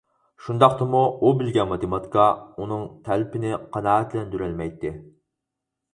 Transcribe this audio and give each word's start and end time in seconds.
شۇنداقتىمۇ 0.43 1.01
ئۇ 1.27 1.33
بىلگەن 1.41 1.69
ماتېماتىكا، 1.73 2.25
ئۇنىڭ 2.63 2.89
تەلىپىنى 3.11 3.53
قانائەتلەندۈرەلمەيتتى. 3.77 4.95